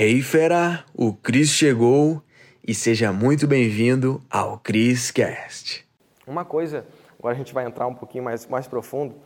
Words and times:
Hey 0.00 0.22
fera, 0.22 0.84
o 0.94 1.12
Cris 1.12 1.48
chegou 1.48 2.22
e 2.64 2.72
seja 2.72 3.12
muito 3.12 3.48
bem-vindo 3.48 4.22
ao 4.30 4.56
Cris 4.56 5.10
Cast. 5.10 5.84
Uma 6.24 6.44
coisa, 6.44 6.86
agora 7.18 7.34
a 7.34 7.36
gente 7.36 7.52
vai 7.52 7.66
entrar 7.66 7.84
um 7.88 7.94
pouquinho 7.96 8.22
mais, 8.22 8.46
mais 8.46 8.68
profundo, 8.68 9.16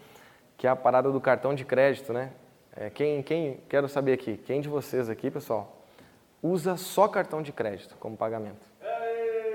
que 0.56 0.66
é 0.66 0.70
a 0.70 0.74
parada 0.74 1.12
do 1.12 1.20
cartão 1.20 1.54
de 1.54 1.62
crédito, 1.62 2.14
né? 2.14 2.30
É, 2.74 2.88
quem, 2.88 3.22
quem, 3.22 3.60
quero 3.68 3.86
saber 3.86 4.14
aqui, 4.14 4.38
quem 4.38 4.62
de 4.62 4.68
vocês 4.70 5.10
aqui, 5.10 5.30
pessoal, 5.30 5.84
usa 6.42 6.74
só 6.78 7.06
cartão 7.06 7.42
de 7.42 7.52
crédito 7.52 7.94
como 8.00 8.16
pagamento? 8.16 8.66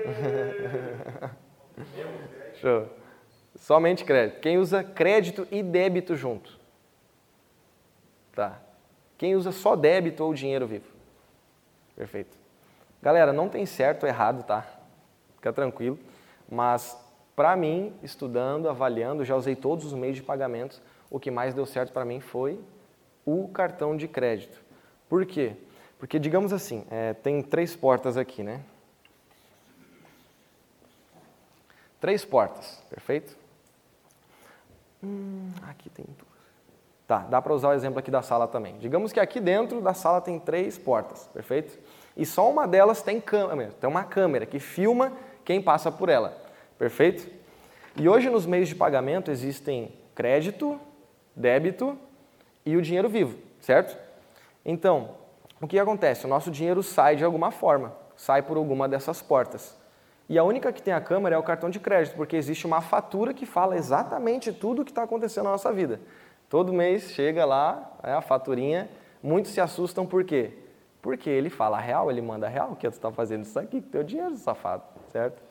Show. 2.62 2.86
Somente 3.56 4.04
crédito. 4.04 4.38
Quem 4.38 4.56
usa 4.56 4.84
crédito 4.84 5.48
e 5.50 5.64
débito 5.64 6.14
junto? 6.14 6.56
Tá. 8.36 8.62
Quem 9.16 9.34
usa 9.34 9.50
só 9.50 9.74
débito 9.74 10.22
ou 10.22 10.32
dinheiro 10.32 10.64
vivo? 10.64 10.97
Perfeito. 11.98 12.38
Galera, 13.02 13.32
não 13.32 13.48
tem 13.48 13.66
certo 13.66 14.04
ou 14.04 14.08
errado, 14.08 14.44
tá? 14.44 14.64
Fica 15.34 15.52
tranquilo. 15.52 15.98
Mas, 16.48 16.96
para 17.34 17.56
mim, 17.56 17.92
estudando, 18.04 18.68
avaliando, 18.68 19.24
já 19.24 19.34
usei 19.34 19.56
todos 19.56 19.84
os 19.86 19.92
meios 19.94 20.14
de 20.14 20.22
pagamento. 20.22 20.80
O 21.10 21.18
que 21.18 21.28
mais 21.28 21.54
deu 21.54 21.66
certo 21.66 21.92
para 21.92 22.04
mim 22.04 22.20
foi 22.20 22.60
o 23.26 23.48
cartão 23.48 23.96
de 23.96 24.06
crédito. 24.06 24.62
Por 25.08 25.26
quê? 25.26 25.56
Porque, 25.98 26.20
digamos 26.20 26.52
assim, 26.52 26.86
é, 26.88 27.14
tem 27.14 27.42
três 27.42 27.74
portas 27.74 28.16
aqui, 28.16 28.44
né? 28.44 28.62
Três 32.00 32.24
portas, 32.24 32.80
perfeito? 32.88 33.36
Hum, 35.02 35.50
aqui 35.62 35.90
tem 35.90 36.06
duas. 36.06 36.47
Tá, 37.08 37.20
dá 37.20 37.40
para 37.40 37.54
usar 37.54 37.70
o 37.70 37.72
exemplo 37.72 37.98
aqui 37.98 38.10
da 38.10 38.20
sala 38.20 38.46
também. 38.46 38.76
Digamos 38.76 39.14
que 39.14 39.18
aqui 39.18 39.40
dentro 39.40 39.80
da 39.80 39.94
sala 39.94 40.20
tem 40.20 40.38
três 40.38 40.76
portas, 40.76 41.26
perfeito? 41.32 41.78
E 42.14 42.26
só 42.26 42.50
uma 42.50 42.68
delas 42.68 43.00
tem 43.00 43.18
câmera, 43.18 43.70
tem 43.80 43.88
uma 43.88 44.04
câmera 44.04 44.44
que 44.44 44.60
filma 44.60 45.14
quem 45.42 45.62
passa 45.62 45.90
por 45.90 46.10
ela, 46.10 46.36
perfeito? 46.78 47.26
E 47.96 48.06
hoje 48.06 48.28
nos 48.28 48.44
meios 48.44 48.68
de 48.68 48.74
pagamento 48.74 49.30
existem 49.30 49.90
crédito, 50.14 50.78
débito 51.34 51.96
e 52.66 52.76
o 52.76 52.82
dinheiro 52.82 53.08
vivo, 53.08 53.38
certo? 53.58 53.96
Então, 54.62 55.12
o 55.62 55.66
que 55.66 55.78
acontece? 55.78 56.26
O 56.26 56.28
nosso 56.28 56.50
dinheiro 56.50 56.82
sai 56.82 57.16
de 57.16 57.24
alguma 57.24 57.50
forma, 57.50 57.90
sai 58.16 58.42
por 58.42 58.58
alguma 58.58 58.86
dessas 58.86 59.22
portas. 59.22 59.74
E 60.28 60.36
a 60.36 60.44
única 60.44 60.70
que 60.70 60.82
tem 60.82 60.92
a 60.92 61.00
câmera 61.00 61.36
é 61.36 61.38
o 61.38 61.42
cartão 61.42 61.70
de 61.70 61.80
crédito, 61.80 62.16
porque 62.16 62.36
existe 62.36 62.66
uma 62.66 62.82
fatura 62.82 63.32
que 63.32 63.46
fala 63.46 63.78
exatamente 63.78 64.52
tudo 64.52 64.82
o 64.82 64.84
que 64.84 64.90
está 64.90 65.04
acontecendo 65.04 65.44
na 65.44 65.52
nossa 65.52 65.72
vida. 65.72 65.98
Todo 66.48 66.72
mês 66.72 67.10
chega 67.12 67.44
lá 67.44 67.98
é, 68.02 68.12
a 68.12 68.20
faturinha, 68.20 68.88
muitos 69.22 69.52
se 69.52 69.60
assustam 69.60 70.06
por 70.06 70.24
quê? 70.24 70.52
Porque 71.02 71.28
ele 71.28 71.50
fala 71.50 71.78
real, 71.78 72.10
ele 72.10 72.22
manda 72.22 72.48
real, 72.48 72.74
que 72.74 72.88
tu 72.88 72.92
está 72.92 73.12
fazendo 73.12 73.44
isso 73.44 73.58
aqui 73.58 73.80
teu 73.80 74.02
dinheiro, 74.02 74.36
safado, 74.36 74.82
certo? 75.08 75.42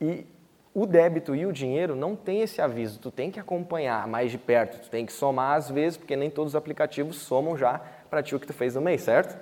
E 0.00 0.26
o 0.74 0.86
débito 0.86 1.34
e 1.34 1.44
o 1.44 1.52
dinheiro 1.52 1.94
não 1.94 2.16
tem 2.16 2.40
esse 2.40 2.62
aviso, 2.62 2.98
tu 2.98 3.10
tem 3.10 3.30
que 3.30 3.38
acompanhar 3.38 4.06
mais 4.06 4.30
de 4.30 4.38
perto, 4.38 4.80
tu 4.80 4.90
tem 4.90 5.04
que 5.04 5.12
somar 5.12 5.56
às 5.56 5.70
vezes, 5.70 5.98
porque 5.98 6.16
nem 6.16 6.30
todos 6.30 6.52
os 6.52 6.56
aplicativos 6.56 7.16
somam 7.16 7.56
já 7.56 7.80
para 8.08 8.22
ti 8.22 8.34
o 8.34 8.40
que 8.40 8.46
tu 8.46 8.52
fez 8.52 8.74
no 8.74 8.80
mês, 8.80 9.02
certo? 9.02 9.38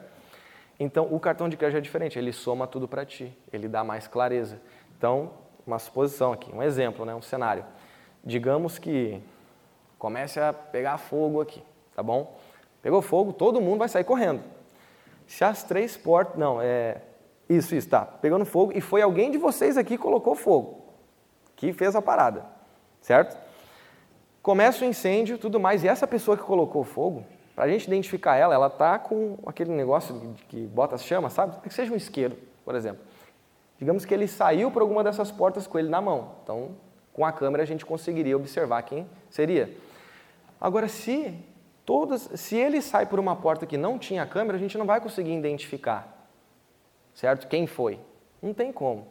Então, 0.78 1.06
o 1.12 1.20
cartão 1.20 1.48
de 1.48 1.58
crédito 1.58 1.76
é 1.76 1.80
diferente, 1.82 2.18
ele 2.18 2.32
soma 2.32 2.66
tudo 2.66 2.88
para 2.88 3.04
ti, 3.04 3.36
ele 3.52 3.68
dá 3.68 3.84
mais 3.84 4.08
clareza. 4.08 4.58
Então, 4.96 5.30
uma 5.66 5.78
suposição 5.78 6.32
aqui, 6.32 6.50
um 6.54 6.62
exemplo, 6.62 7.04
né, 7.04 7.14
um 7.14 7.20
cenário. 7.20 7.64
Digamos 8.24 8.78
que 8.78 9.22
comece 10.00 10.40
a 10.40 10.50
pegar 10.50 10.96
fogo 10.96 11.42
aqui, 11.42 11.62
tá 11.94 12.02
bom? 12.02 12.34
Pegou 12.82 13.02
fogo, 13.02 13.34
todo 13.34 13.60
mundo 13.60 13.78
vai 13.78 13.88
sair 13.88 14.02
correndo. 14.02 14.42
Se 15.26 15.44
as 15.44 15.62
três 15.62 15.96
portas. 15.96 16.36
Não, 16.36 16.60
é. 16.60 17.02
Isso, 17.48 17.74
isso, 17.74 17.88
tá. 17.88 18.04
Pegando 18.04 18.44
fogo 18.46 18.72
e 18.74 18.80
foi 18.80 19.02
alguém 19.02 19.30
de 19.30 19.36
vocês 19.36 19.76
aqui 19.76 19.96
que 19.96 20.02
colocou 20.02 20.34
fogo, 20.34 20.86
que 21.54 21.72
fez 21.72 21.94
a 21.94 22.00
parada, 22.00 22.46
certo? 23.02 23.36
Começa 24.42 24.84
o 24.84 24.88
incêndio 24.88 25.36
tudo 25.36 25.60
mais, 25.60 25.84
e 25.84 25.88
essa 25.88 26.06
pessoa 26.06 26.36
que 26.36 26.42
colocou 26.44 26.82
fogo, 26.82 27.24
para 27.54 27.64
a 27.64 27.68
gente 27.68 27.86
identificar 27.86 28.36
ela, 28.36 28.54
ela 28.54 28.70
tá 28.70 28.98
com 28.98 29.36
aquele 29.44 29.72
negócio 29.72 30.34
que 30.48 30.66
bota 30.68 30.94
as 30.94 31.04
chamas, 31.04 31.34
sabe? 31.34 31.60
Que 31.60 31.68
seja 31.74 31.92
um 31.92 31.96
isqueiro, 31.96 32.38
por 32.64 32.74
exemplo. 32.74 33.02
Digamos 33.78 34.06
que 34.06 34.14
ele 34.14 34.26
saiu 34.26 34.70
por 34.70 34.80
alguma 34.80 35.04
dessas 35.04 35.30
portas 35.30 35.66
com 35.66 35.78
ele 35.78 35.90
na 35.90 36.00
mão. 36.00 36.36
Então, 36.42 36.70
com 37.12 37.26
a 37.26 37.32
câmera 37.32 37.64
a 37.64 37.66
gente 37.66 37.84
conseguiria 37.84 38.36
observar 38.36 38.80
quem 38.82 39.06
seria. 39.28 39.76
Agora, 40.60 40.88
se 40.88 41.34
todas, 41.86 42.28
se 42.34 42.56
ele 42.56 42.82
sai 42.82 43.06
por 43.06 43.18
uma 43.18 43.34
porta 43.34 43.64
que 43.64 43.76
não 43.76 43.98
tinha 43.98 44.26
câmera, 44.26 44.58
a 44.58 44.60
gente 44.60 44.76
não 44.76 44.84
vai 44.84 45.00
conseguir 45.00 45.32
identificar, 45.32 46.28
certo? 47.14 47.48
Quem 47.48 47.66
foi? 47.66 47.98
Não 48.42 48.52
tem 48.52 48.72
como, 48.72 49.06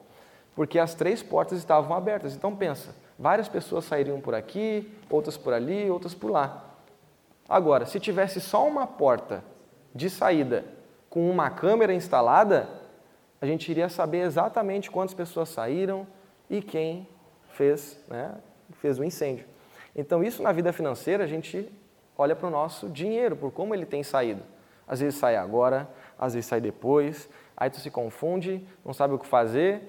porque 0.55 0.77
as 0.77 0.93
três 0.93 1.23
portas 1.23 1.57
estavam 1.57 1.95
abertas. 1.97 2.35
Então 2.35 2.55
pensa, 2.55 2.95
várias 3.17 3.47
pessoas 3.47 3.85
sairiam 3.85 4.21
por 4.21 4.35
aqui, 4.35 4.91
outras 5.09 5.37
por 5.37 5.53
ali, 5.53 5.89
outras 5.89 6.13
por 6.13 6.29
lá. 6.29 6.65
Agora, 7.47 7.87
se 7.87 7.99
tivesse 7.99 8.39
só 8.39 8.67
uma 8.67 8.85
porta 8.85 9.43
de 9.93 10.07
saída 10.07 10.63
com 11.09 11.27
uma 11.29 11.49
câmera 11.49 11.93
instalada, 11.93 12.69
a 13.41 13.45
gente 13.47 13.69
iria 13.71 13.89
saber 13.89 14.19
exatamente 14.19 14.91
quantas 14.91 15.15
pessoas 15.15 15.49
saíram 15.49 16.05
e 16.47 16.61
quem 16.61 17.07
fez, 17.53 17.99
né, 18.07 18.35
fez 18.73 18.99
o 18.99 19.03
incêndio. 19.03 19.45
Então, 19.99 20.23
isso 20.23 20.41
na 20.41 20.53
vida 20.53 20.71
financeira, 20.71 21.25
a 21.25 21.27
gente 21.27 21.69
olha 22.17 22.33
para 22.33 22.47
o 22.47 22.49
nosso 22.49 22.87
dinheiro, 22.87 23.35
por 23.35 23.51
como 23.51 23.75
ele 23.75 23.85
tem 23.85 24.01
saído. 24.01 24.41
Às 24.87 25.01
vezes 25.01 25.19
sai 25.19 25.35
agora, 25.35 25.89
às 26.17 26.33
vezes 26.33 26.47
sai 26.47 26.61
depois, 26.61 27.29
aí 27.55 27.69
tu 27.69 27.81
se 27.81 27.91
confunde, 27.91 28.65
não 28.85 28.93
sabe 28.93 29.13
o 29.13 29.19
que 29.19 29.27
fazer, 29.27 29.81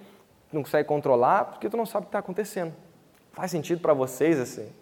não 0.53 0.65
consegue 0.65 0.89
controlar, 0.89 1.45
porque 1.45 1.71
tu 1.71 1.77
não 1.77 1.87
sabe 1.87 2.03
o 2.03 2.07
que 2.07 2.09
está 2.09 2.19
acontecendo. 2.19 2.75
Faz 3.31 3.53
sentido 3.53 3.81
para 3.81 3.95
vocês 3.95 4.37
esse, 4.37 4.73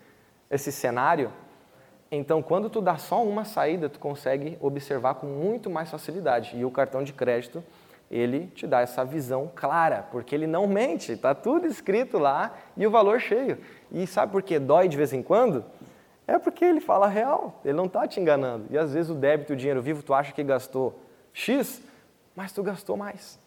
esse 0.50 0.72
cenário? 0.72 1.30
Então, 2.10 2.42
quando 2.42 2.70
tu 2.70 2.80
dá 2.80 2.96
só 2.96 3.22
uma 3.22 3.44
saída, 3.44 3.90
tu 3.90 3.98
consegue 3.98 4.56
observar 4.62 5.16
com 5.16 5.26
muito 5.26 5.68
mais 5.68 5.90
facilidade. 5.90 6.56
E 6.56 6.64
o 6.64 6.70
cartão 6.70 7.04
de 7.04 7.12
crédito, 7.12 7.62
ele 8.10 8.46
te 8.54 8.66
dá 8.66 8.80
essa 8.80 9.04
visão 9.04 9.50
clara, 9.54 10.06
porque 10.10 10.34
ele 10.34 10.46
não 10.46 10.66
mente, 10.66 11.12
está 11.12 11.34
tudo 11.34 11.66
escrito 11.66 12.19
lá 12.19 12.54
e 12.76 12.86
o 12.86 12.91
valor 12.91 13.20
cheio. 13.20 13.58
E 13.92 14.06
sabe 14.06 14.32
por 14.32 14.42
que 14.42 14.58
dói 14.58 14.88
de 14.88 14.96
vez 14.96 15.12
em 15.12 15.22
quando? 15.22 15.64
É 16.26 16.38
porque 16.38 16.64
ele 16.64 16.80
fala 16.80 17.06
real, 17.06 17.60
ele 17.64 17.74
não 17.74 17.86
está 17.86 18.06
te 18.06 18.20
enganando. 18.20 18.66
E 18.70 18.78
às 18.78 18.92
vezes 18.92 19.10
o 19.10 19.14
débito, 19.14 19.52
o 19.52 19.56
dinheiro 19.56 19.80
vivo, 19.82 20.02
tu 20.02 20.14
acha 20.14 20.32
que 20.32 20.42
gastou 20.42 20.98
X, 21.32 21.82
mas 22.34 22.52
tu 22.52 22.62
gastou 22.62 22.96
mais, 22.96 23.38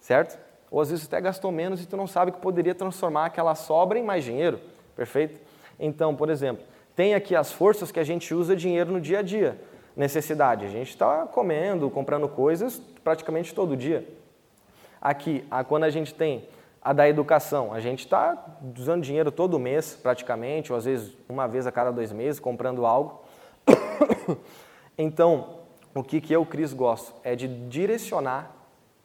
certo? 0.00 0.38
Ou 0.70 0.80
às 0.80 0.90
vezes 0.90 1.06
até 1.06 1.20
gastou 1.20 1.50
menos 1.50 1.82
e 1.82 1.86
tu 1.86 1.96
não 1.96 2.06
sabe 2.06 2.32
que 2.32 2.38
poderia 2.38 2.74
transformar 2.74 3.26
aquela 3.26 3.54
sobra 3.54 3.98
em 3.98 4.02
mais 4.02 4.24
dinheiro, 4.24 4.60
perfeito? 4.94 5.40
Então, 5.78 6.14
por 6.14 6.28
exemplo, 6.30 6.64
tem 6.94 7.14
aqui 7.14 7.34
as 7.34 7.50
forças 7.50 7.90
que 7.90 7.98
a 7.98 8.04
gente 8.04 8.34
usa 8.34 8.54
dinheiro 8.54 8.92
no 8.92 9.00
dia 9.00 9.20
a 9.20 9.22
dia, 9.22 9.58
necessidade. 10.00 10.64
A 10.64 10.68
gente 10.68 10.88
está 10.88 11.26
comendo, 11.26 11.90
comprando 11.90 12.28
coisas 12.28 12.78
praticamente 13.04 13.54
todo 13.54 13.76
dia. 13.76 14.08
Aqui, 15.00 15.44
quando 15.68 15.84
a 15.84 15.90
gente 15.90 16.14
tem 16.14 16.48
a 16.82 16.92
da 16.92 17.08
educação. 17.08 17.72
A 17.72 17.80
gente 17.80 18.00
está 18.00 18.42
usando 18.78 19.02
dinheiro 19.02 19.30
todo 19.30 19.58
mês, 19.58 19.98
praticamente, 20.02 20.72
ou 20.72 20.78
às 20.78 20.86
vezes 20.86 21.12
uma 21.28 21.46
vez 21.46 21.66
a 21.66 21.72
cada 21.72 21.90
dois 21.90 22.10
meses, 22.10 22.40
comprando 22.40 22.86
algo. 22.86 23.22
então, 24.96 25.58
o 25.94 26.02
que, 26.02 26.20
que 26.20 26.32
eu, 26.32 26.44
Cris, 26.46 26.72
gosto 26.72 27.14
é 27.22 27.36
de 27.36 27.46
direcionar 27.68 28.50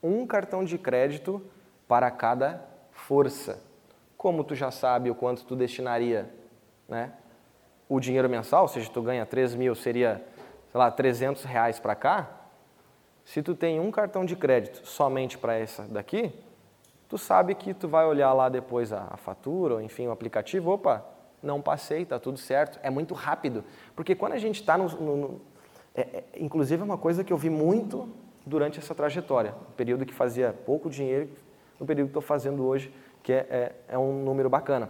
um 0.01 0.25
cartão 0.25 0.63
de 0.63 0.77
crédito 0.77 1.41
para 1.88 2.09
cada 2.09 2.62
força. 2.91 3.62
Como 4.17 4.44
tu 4.44 4.56
já 4.56 4.72
sabe 4.72 5.09
o 5.09 5.16
quanto 5.16 5.44
tu 5.44 5.56
destinaria 5.56 6.29
né, 6.88 7.12
o 7.89 8.00
dinheiro 8.00 8.29
mensal, 8.29 8.63
ou 8.63 8.67
seja, 8.67 8.89
tu 8.89 9.01
ganha 9.01 9.25
3 9.25 9.53
mil, 9.56 9.75
seria, 9.75 10.23
sei 10.75 10.80
lá, 10.80 10.91
300 10.91 11.46
reais 11.46 11.80
para 11.80 11.96
cá. 11.96 12.30
Se 13.24 13.41
tu 13.41 13.56
tem 13.56 13.80
um 13.80 13.90
cartão 13.90 14.25
de 14.25 14.36
crédito 14.36 14.86
somente 14.86 15.38
para 15.38 15.56
essa 15.56 15.83
daqui, 15.83 16.33
tu 17.07 17.18
sabe 17.18 17.56
que 17.56 17.74
tu 17.74 17.88
vai 17.88 18.06
olhar 18.06 18.33
lá 18.33 18.50
depois 18.50 18.92
a, 18.92 19.07
a 19.10 19.16
fatura, 19.16 19.75
ou 19.75 19.81
enfim, 19.81 20.06
o 20.07 20.12
aplicativo, 20.12 20.69
opa, 20.72 21.06
não 21.42 21.62
passei, 21.62 22.01
está 22.01 22.19
tudo 22.19 22.38
certo. 22.38 22.77
É 22.83 22.89
muito 22.89 23.13
rápido. 23.13 23.63
Porque 23.95 24.13
quando 24.16 24.33
a 24.33 24.38
gente 24.38 24.60
está 24.60 24.77
no. 24.77 24.89
no, 24.89 25.16
no 25.16 25.42
é, 25.95 26.01
é, 26.01 26.24
inclusive, 26.39 26.81
é 26.81 26.83
uma 26.83 26.98
coisa 26.98 27.24
que 27.24 27.31
eu 27.31 27.38
vi 27.38 27.50
muito 27.50 28.10
durante 28.45 28.77
essa 28.77 28.94
trajetória. 28.94 29.56
Período 29.77 30.06
que 30.06 30.13
fazia 30.13 30.54
pouco 30.66 30.89
dinheiro, 30.89 31.30
no 31.80 31.86
período 31.86 32.07
que 32.07 32.18
estou 32.18 32.22
fazendo 32.22 32.66
hoje, 32.66 32.94
que 33.24 33.31
é, 33.31 33.48
é, 33.50 33.75
é, 33.88 33.98
um 33.98 34.25
número 34.25 34.50
bacana. 34.50 34.89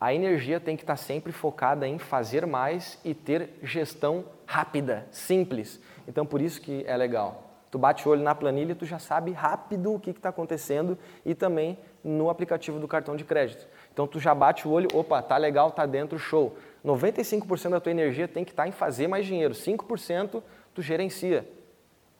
A 0.00 0.14
energia 0.14 0.58
tem 0.58 0.76
que 0.76 0.82
estar 0.82 0.96
sempre 0.96 1.30
focada 1.30 1.86
em 1.86 1.98
fazer 1.98 2.46
mais 2.46 2.98
e 3.04 3.14
ter 3.14 3.50
gestão 3.62 4.24
rápida, 4.46 5.06
simples. 5.10 5.78
Então, 6.08 6.24
por 6.24 6.40
isso 6.40 6.60
que 6.60 6.84
é 6.86 6.96
legal. 6.96 7.50
Tu 7.70 7.78
bate 7.78 8.08
o 8.08 8.10
olho 8.10 8.22
na 8.22 8.34
planilha, 8.34 8.74
tu 8.74 8.84
já 8.84 8.98
sabe 8.98 9.30
rápido 9.30 9.94
o 9.94 10.00
que 10.00 10.10
está 10.10 10.30
acontecendo 10.30 10.98
e 11.24 11.34
também 11.34 11.78
no 12.02 12.28
aplicativo 12.28 12.80
do 12.80 12.88
cartão 12.88 13.14
de 13.14 13.24
crédito. 13.24 13.68
Então 13.92 14.06
tu 14.08 14.18
já 14.18 14.34
bate 14.34 14.66
o 14.66 14.72
olho, 14.72 14.88
opa, 14.92 15.22
tá 15.22 15.36
legal, 15.36 15.70
tá 15.70 15.86
dentro, 15.86 16.18
show. 16.18 16.56
95% 16.84 17.70
da 17.70 17.80
tua 17.80 17.92
energia 17.92 18.26
tem 18.26 18.44
que 18.44 18.50
estar 18.50 18.64
tá 18.64 18.68
em 18.68 18.72
fazer 18.72 19.06
mais 19.06 19.24
dinheiro, 19.24 19.54
5% 19.54 20.42
tu 20.74 20.82
gerencia. 20.82 21.46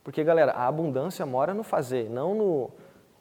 Porque, 0.05 0.23
galera, 0.23 0.53
a 0.53 0.69
abundância 0.69 1.27
mora 1.27 1.53
no 1.53 1.65
fazer, 1.65 2.09
não 2.09 2.35
no, 2.35 2.71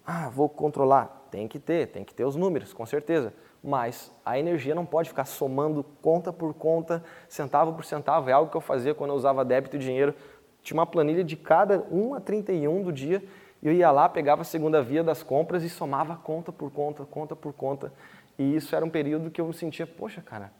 ah, 0.05 0.29
vou 0.29 0.47
controlar. 0.47 1.18
Tem 1.31 1.47
que 1.47 1.59
ter, 1.59 1.87
tem 1.87 2.03
que 2.03 2.13
ter 2.13 2.25
os 2.25 2.35
números, 2.35 2.73
com 2.73 2.85
certeza. 2.85 3.33
Mas 3.63 4.11
a 4.25 4.39
energia 4.39 4.73
não 4.73 4.85
pode 4.85 5.09
ficar 5.09 5.25
somando 5.25 5.83
conta 6.01 6.31
por 6.31 6.53
conta, 6.53 7.03
centavo 7.27 7.73
por 7.73 7.83
centavo. 7.83 8.29
É 8.29 8.33
algo 8.33 8.49
que 8.49 8.57
eu 8.57 8.61
fazia 8.61 8.93
quando 8.95 9.11
eu 9.11 9.15
usava 9.15 9.43
débito 9.43 9.75
e 9.75 9.79
dinheiro. 9.79 10.13
Tinha 10.61 10.77
uma 10.77 10.85
planilha 10.85 11.23
de 11.23 11.35
cada 11.35 11.85
1 11.91 12.15
a 12.15 12.21
31 12.21 12.83
do 12.83 12.91
dia 12.91 13.23
e 13.61 13.67
eu 13.67 13.73
ia 13.73 13.91
lá, 13.91 14.07
pegava 14.07 14.41
a 14.41 14.45
segunda 14.45 14.81
via 14.81 15.03
das 15.03 15.21
compras 15.21 15.63
e 15.63 15.69
somava 15.69 16.15
conta 16.15 16.51
por 16.51 16.71
conta, 16.71 17.05
conta 17.05 17.35
por 17.35 17.53
conta. 17.53 17.91
E 18.37 18.55
isso 18.55 18.73
era 18.73 18.85
um 18.85 18.89
período 18.89 19.29
que 19.29 19.41
eu 19.41 19.45
me 19.45 19.53
sentia, 19.53 19.85
poxa, 19.85 20.21
cara, 20.21 20.51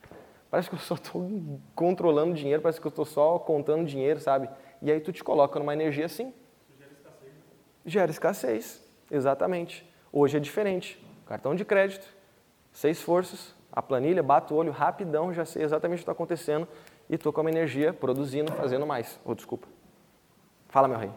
parece 0.50 0.68
que 0.68 0.74
eu 0.74 0.80
só 0.80 0.94
estou 0.94 1.58
controlando 1.74 2.34
dinheiro, 2.34 2.60
parece 2.60 2.78
que 2.78 2.86
eu 2.86 2.90
estou 2.90 3.06
só 3.06 3.38
contando 3.38 3.86
dinheiro, 3.86 4.20
sabe? 4.20 4.50
E 4.82 4.90
aí 4.92 5.00
tu 5.00 5.12
te 5.12 5.24
coloca 5.24 5.58
numa 5.58 5.72
energia 5.72 6.04
assim. 6.04 6.34
Gera 6.78 6.90
escassez. 6.92 7.32
Gera 7.86 8.10
escassez, 8.10 8.84
exatamente. 9.10 9.89
Hoje 10.12 10.36
é 10.36 10.40
diferente. 10.40 11.04
Cartão 11.26 11.54
de 11.54 11.64
crédito, 11.64 12.06
seis 12.72 13.00
forças, 13.00 13.54
a 13.72 13.80
planilha, 13.80 14.22
bato 14.22 14.54
o 14.54 14.56
olho 14.56 14.72
rapidão, 14.72 15.32
já 15.32 15.44
sei 15.44 15.62
exatamente 15.62 15.98
o 15.98 16.00
que 16.00 16.02
está 16.02 16.12
acontecendo 16.12 16.66
e 17.08 17.14
estou 17.14 17.32
com 17.32 17.40
a 17.40 17.44
minha 17.44 17.56
energia 17.56 17.92
produzindo, 17.92 18.52
fazendo 18.52 18.86
mais. 18.86 19.20
Oh, 19.24 19.34
desculpa. 19.34 19.68
Fala, 20.68 20.88
meu 20.88 20.98
rei. 20.98 21.10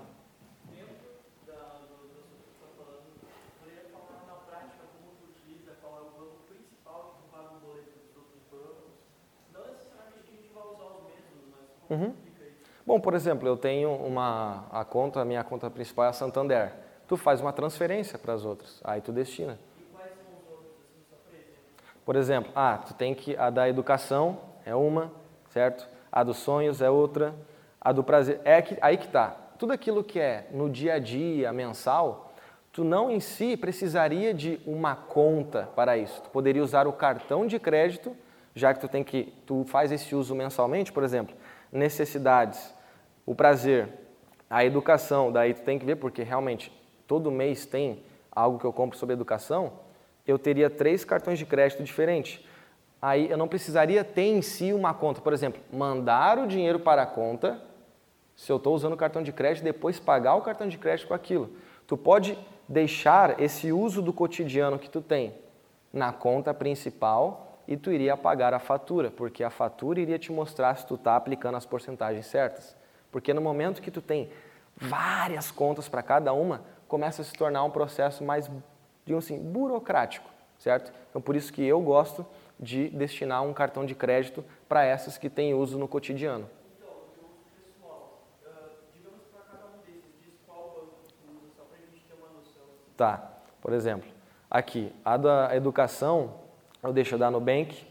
Uhum. 11.90 12.14
Bom, 12.86 13.00
por 13.00 13.14
exemplo, 13.14 13.48
eu 13.48 13.56
tenho 13.56 13.92
uma 13.92 14.66
a 14.72 14.84
conta, 14.84 15.22
a 15.22 15.26
minha 15.26 15.44
conta 15.44 15.70
principal 15.70 16.06
é 16.06 16.10
a 16.10 16.14
Santander. 16.14 16.74
Tu 17.08 17.18
faz 17.18 17.42
uma 17.42 17.54
transferência 17.54 18.18
para 18.18 18.34
as 18.34 18.46
outras, 18.46 18.80
aí 18.84 19.02
tu 19.02 19.12
destina. 19.12 19.60
Por 22.06 22.16
exemplo, 22.16 22.52
ah, 22.56 22.78
tu 22.78 22.94
tem 22.94 23.16
que 23.16 23.36
a 23.38 23.50
da 23.50 23.70
educação 23.70 24.40
é 24.66 24.76
uma, 24.76 25.12
certo? 25.50 25.88
A 26.12 26.24
dos 26.24 26.38
sonhos 26.38 26.82
é 26.82 26.90
outra, 26.90 27.34
a 27.80 27.92
do 27.92 28.04
prazer 28.04 28.42
é 28.44 28.62
que 28.62 28.78
aí 28.82 28.98
que 28.98 29.08
tá. 29.08 29.38
Tudo 29.58 29.72
aquilo 29.72 30.04
que 30.04 30.20
é 30.20 30.48
no 30.52 30.70
dia 30.70 30.96
a 30.96 31.00
dia, 31.00 31.54
mensal, 31.54 32.34
tu 32.72 32.84
não 32.84 33.10
em 33.10 33.20
si 33.20 33.56
precisaria 33.56 34.34
de 34.34 34.60
uma 34.66 34.96
conta 34.96 35.70
para 35.76 35.98
isso. 35.98 36.22
Tu 36.24 36.30
poderia 36.30 36.64
usar 36.64 36.88
o 36.88 36.94
cartão 36.94 37.48
de 37.48 37.58
crédito, 37.58 38.16
já 38.54 38.74
que 38.74 38.82
tu 38.82 38.88
tem 38.90 39.04
que 39.04 39.34
tu 39.46 39.64
faz 39.66 39.92
esse 39.92 40.14
uso 40.14 40.36
mensalmente, 40.36 40.92
por 40.92 41.04
exemplo 41.04 41.36
necessidades, 41.74 42.74
o 43.26 43.34
prazer, 43.34 43.90
a 44.48 44.64
educação, 44.64 45.32
daí 45.32 45.56
tu 45.56 45.64
tem 45.64 45.80
que 45.80 45.86
ver, 45.86 45.96
porque 45.96 46.22
realmente 46.22 46.72
todo 47.08 47.32
mês 47.32 47.66
tem 47.66 48.04
algo 48.32 48.60
que 48.60 48.66
eu 48.66 48.74
compro 48.74 48.98
sobre 48.98 49.14
educação, 49.14 49.74
eu 50.26 50.40
teria 50.40 50.70
três 50.70 51.04
cartões 51.04 51.38
de 51.38 51.46
crédito 51.46 51.84
diferentes. 51.84 52.44
Aí 53.02 53.30
eu 53.30 53.38
não 53.38 53.48
precisaria 53.48 54.04
ter 54.04 54.24
em 54.24 54.42
si 54.42 54.72
uma 54.72 54.94
conta. 54.94 55.20
Por 55.20 55.34
exemplo, 55.34 55.62
mandar 55.72 56.40
o 56.40 56.48
dinheiro 56.48 56.80
para 56.80 57.04
a 57.04 57.06
conta, 57.06 57.62
se 58.36 58.52
eu 58.52 58.58
estou 58.58 58.74
usando 58.74 58.94
o 58.94 58.98
cartão 58.98 59.22
de 59.22 59.34
crédito, 59.34 59.64
depois 59.64 60.00
pagar 60.00 60.36
o 60.36 60.42
cartão 60.42 60.68
de 60.68 60.78
crédito 60.78 61.08
com 61.08 61.14
aquilo. 61.14 61.52
Tu 61.86 61.98
pode 61.98 62.38
deixar 62.68 63.40
esse 63.42 63.72
uso 63.72 64.02
do 64.02 64.14
cotidiano 64.14 64.80
que 64.80 64.90
tu 64.90 65.02
tem 65.02 65.36
na 65.92 66.14
conta 66.14 66.54
principal 66.54 67.60
e 67.68 67.78
tu 67.78 67.92
iria 67.92 68.18
pagar 68.18 68.54
a 68.54 68.60
fatura, 68.60 69.12
porque 69.12 69.44
a 69.44 69.50
fatura 69.50 70.00
iria 70.00 70.18
te 70.18 70.32
mostrar 70.32 70.76
se 70.76 70.86
tu 70.86 70.96
está 70.96 71.16
aplicando 71.16 71.56
as 71.56 71.66
porcentagens 71.66 72.26
certas. 72.26 72.76
Porque 73.12 73.34
no 73.34 73.42
momento 73.42 73.82
que 73.82 73.92
tu 73.92 74.02
tem 74.02 74.30
várias 74.76 75.52
contas 75.52 75.88
para 75.88 76.02
cada 76.02 76.34
uma, 76.34 76.62
começa 76.94 77.24
a 77.24 77.26
se 77.26 77.34
tornar 77.34 77.64
um 77.64 77.72
processo 77.72 78.24
mais, 78.24 78.52
digamos 79.04 79.26
assim, 79.26 79.40
burocrático, 79.40 80.30
certo? 80.60 80.94
Então 81.10 81.20
por 81.20 81.36
isso 81.36 81.52
que 81.52 81.66
eu 81.66 81.82
gosto 81.82 82.24
de 82.60 82.88
destinar 82.90 83.42
um 83.42 83.52
cartão 83.52 83.84
de 83.84 83.96
crédito 83.96 84.46
para 84.70 84.86
essas 84.86 85.18
que 85.18 85.28
têm 85.28 85.56
uso 85.56 85.80
no 85.80 85.88
cotidiano. 85.88 86.48
Tá, 92.96 93.28
por 93.60 93.74
exemplo, 93.74 94.08
aqui, 94.48 94.94
a 95.04 95.18
da 95.18 95.56
educação, 95.56 96.36
eu 96.84 96.94
deixo 96.94 97.18
da 97.18 97.32
Nubank. 97.32 97.88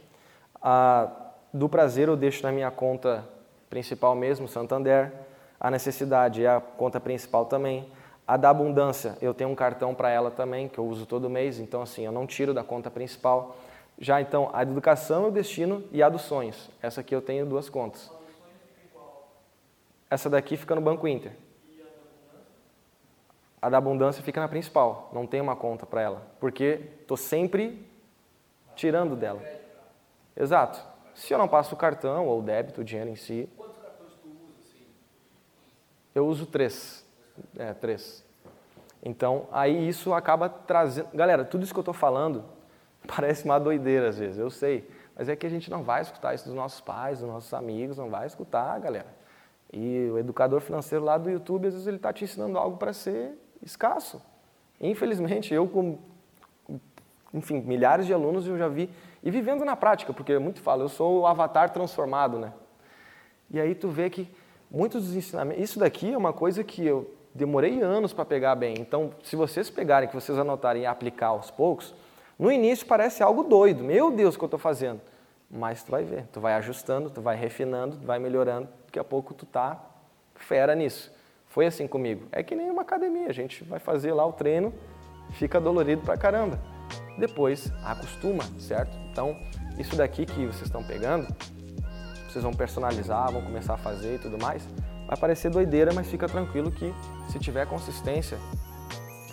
A 0.63 1.11
do 1.53 1.69
prazer 1.69 2.07
eu 2.07 2.17
deixo 2.17 2.45
na 2.45 2.53
minha 2.53 2.71
conta 2.71 3.29
principal 3.69 4.15
mesmo, 4.15 4.47
Santander. 4.47 5.13
A 5.59 5.73
necessidade 5.73 6.45
é 6.45 6.49
a 6.49 6.61
conta 6.61 7.01
principal 7.01 7.47
também. 7.47 7.91
A 8.27 8.37
da 8.37 8.51
abundância, 8.51 9.19
eu 9.21 9.35
tenho 9.35 9.51
um 9.51 9.55
cartão 9.55 9.95
para 9.95 10.09
ela 10.09 10.31
também, 10.31 10.69
que 10.69 10.79
eu 10.79 10.87
uso 10.87 11.07
todo 11.07 11.29
mês, 11.29 11.59
então 11.59 11.83
assim, 11.83 12.05
eu 12.05 12.13
não 12.13 12.27
tiro 12.27 12.55
da 12.55 12.63
conta 12.63 12.91
principal. 12.91 13.57
Já 13.99 14.21
então, 14.21 14.51
a 14.53 14.65
de 14.65 14.71
educação 14.71 15.25
eu 15.25 15.31
destino 15.31 15.85
e 15.91 16.03
a 16.03 16.09
dos 16.09 16.23
sonhos. 16.23 16.71
Essa 16.81 17.01
aqui 17.01 17.15
eu 17.15 17.21
tenho 17.21 17.45
duas 17.45 17.69
contas. 17.69 18.11
Essa 20.09 20.31
daqui 20.31 20.57
fica 20.57 20.75
no 20.75 20.81
Banco 20.81 21.09
Inter. 21.09 21.33
A 23.61 23.71
da 23.71 23.79
abundância 23.79 24.23
fica 24.23 24.41
na 24.41 24.49
principal, 24.49 25.09
não 25.13 25.27
tem 25.27 25.41
uma 25.41 25.55
conta 25.55 25.87
para 25.87 26.03
ela, 26.03 26.27
porque 26.41 26.81
estou 27.01 27.17
sempre 27.17 27.87
tirando 28.75 29.15
dela. 29.15 29.41
Exato. 30.37 30.83
Se 31.15 31.33
eu 31.33 31.39
não 31.39 31.47
passo 31.47 31.75
o 31.75 31.79
cartão 31.79 32.27
ou 32.27 32.41
o 32.41 32.43
débito, 32.43 32.81
o 32.81 32.85
dinheiro 32.85 33.11
em 33.11 33.17
si. 33.17 33.49
Quantos 33.57 33.77
cartões 33.79 34.13
tu 34.21 34.29
usa? 34.29 34.53
Assim? 34.59 34.87
Eu 36.15 36.27
uso 36.27 36.47
três. 36.47 37.02
É, 37.59 37.73
três. 37.75 38.25
Então, 39.03 39.49
aí 39.51 39.89
isso 39.89 40.13
acaba 40.15 40.49
trazendo. 40.49 41.09
Galera, 41.13 41.45
tudo 41.45 41.65
isso 41.65 41.73
que 41.73 41.79
eu 41.79 41.83
estou 41.83 41.95
falando 41.95 42.45
parece 43.07 43.45
uma 43.45 43.59
doideira 43.59 44.09
às 44.09 44.19
vezes, 44.19 44.39
eu 44.39 44.51
sei. 44.51 44.89
Mas 45.17 45.29
é 45.29 45.37
que 45.37 45.47
a 45.47 45.51
gente 45.51 45.71
não 45.71 45.83
vai 45.83 46.01
escutar 46.03 46.35
isso 46.35 46.47
dos 46.47 46.55
nossos 46.55 46.81
pais, 46.81 47.21
dos 47.21 47.29
nossos 47.29 47.53
amigos, 47.53 47.99
não 47.99 48.09
vai 48.09 48.27
escutar, 48.27 48.79
galera. 48.81 49.15
E 49.73 50.09
o 50.11 50.19
educador 50.19 50.61
financeiro 50.61 51.05
lá 51.05 51.19
do 51.19 51.31
YouTube, 51.31 51.67
às 51.67 51.75
vezes 51.75 51.87
ele 51.87 51.97
está 51.97 52.13
te 52.13 52.25
ensinando 52.25 52.59
algo 52.59 52.77
para 52.77 52.93
ser 52.93 53.33
escasso. 53.63 54.23
Infelizmente, 54.81 55.53
eu, 55.53 55.69
como 55.69 55.99
enfim, 57.33 57.61
milhares 57.61 58.07
de 58.07 58.13
alunos 58.13 58.47
eu 58.47 58.59
já 58.59 58.69
vi, 58.69 58.91
e 59.23 59.31
vivendo 59.31 59.65
na 59.65 59.75
prática, 59.75 60.13
porque 60.13 60.39
muito 60.39 60.61
falo, 60.61 60.83
eu 60.83 60.89
sou 60.89 61.21
o 61.21 61.27
avatar 61.27 61.71
transformado, 61.71 62.39
né? 62.39 62.53
E 63.51 63.61
aí 63.61 63.75
tu 63.75 63.89
vê 63.89 64.11
que 64.11 64.29
muitos 64.71 65.05
dos 65.05 65.15
ensinamentos, 65.15 65.63
isso 65.63 65.79
daqui 65.79 66.13
é 66.13 66.19
uma 66.19 66.33
coisa 66.33 66.63
que 66.65 66.85
eu 66.85 67.11
demorei 67.35 67.81
anos 67.81 68.13
para 68.13 68.25
pegar 68.25 68.55
bem. 68.55 68.75
Então, 68.79 69.11
se 69.23 69.37
vocês 69.37 69.71
pegarem, 69.71 70.09
que 70.09 70.15
vocês 70.15 70.39
anotarem 70.39 70.83
e 70.83 70.87
aplicar 70.87 71.29
aos 71.29 71.51
poucos, 71.51 71.95
no 72.39 72.51
início 72.51 72.87
parece 72.87 73.23
algo 73.23 73.43
doido, 73.43 73.83
meu 73.83 74.11
Deus, 74.11 74.35
o 74.35 74.39
que 74.39 74.45
eu 74.45 74.47
estou 74.47 74.61
fazendo. 74.61 75.01
Mas 75.51 75.83
tu 75.83 75.91
vai 75.91 76.03
ver, 76.03 76.27
tu 76.33 76.41
vai 76.41 76.55
ajustando, 76.55 77.11
tu 77.11 77.21
vai 77.21 77.37
refinando, 77.37 77.97
tu 77.97 78.07
vai 78.07 78.19
melhorando, 78.19 78.69
daqui 78.87 78.99
a 78.99 79.05
pouco 79.05 79.35
tu 79.35 79.45
tá 79.45 79.79
fera 80.35 80.75
nisso. 80.75 81.13
Foi 81.49 81.67
assim 81.67 81.87
comigo. 81.87 82.27
É 82.33 82.43
que 82.43 82.55
nem 82.55 82.71
uma 82.71 82.83
academia, 82.83 83.29
a 83.29 83.33
gente 83.33 83.63
vai 83.65 83.79
fazer 83.79 84.13
lá 84.13 84.25
o 84.27 84.33
treino, 84.33 84.73
fica 85.33 85.61
dolorido 85.61 86.03
pra 86.03 86.17
caramba 86.17 86.59
depois 87.19 87.73
acostuma, 87.85 88.45
certo? 88.59 88.97
Então, 89.11 89.37
isso 89.79 89.97
daqui 89.97 90.27
que 90.27 90.47
vocês 90.47 90.63
estão 90.63 90.83
pegando, 90.83 91.27
vocês 92.29 92.43
vão 92.43 92.53
personalizar, 92.53 93.31
vão 93.31 93.43
começar 93.43 93.75
a 93.75 93.79
fazer 93.79 94.17
e 94.17 94.19
tudo 94.19 94.39
mais, 94.39 94.67
vai 95.07 95.17
parecer 95.17 95.51
doideira, 95.51 95.93
mas 95.93 96.07
fica 96.07 96.29
tranquilo 96.29 96.71
que 96.71 96.93
se 97.31 97.39
tiver 97.39 97.67
consistência, 97.67 98.39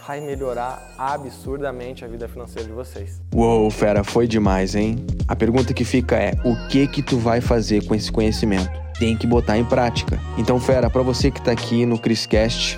vai 0.10 0.20
melhorar 0.22 0.96
absurdamente 0.98 2.04
a 2.04 2.08
vida 2.08 2.28
financeira 2.28 2.68
de 2.68 2.74
vocês. 2.74 3.22
Uou, 3.34 3.70
fera, 3.70 4.04
foi 4.04 4.28
demais, 4.28 4.74
hein? 4.74 5.06
A 5.28 5.36
pergunta 5.36 5.72
que 5.72 5.86
fica 5.86 6.16
é: 6.16 6.34
o 6.44 6.56
que 6.68 6.88
que 6.88 7.04
tu 7.04 7.18
vai 7.20 7.42
fazer 7.42 7.86
com 7.86 7.94
esse 7.94 8.12
conhecimento? 8.12 8.72
Tem 8.98 9.16
que 9.16 9.28
botar 9.28 9.58
em 9.58 9.64
prática. 9.64 10.20
Então, 10.38 10.60
fera, 10.60 10.90
para 10.90 11.04
você 11.04 11.30
que 11.30 11.40
está 11.40 11.52
aqui 11.52 11.86
no 11.86 12.00
Criscast, 12.00 12.78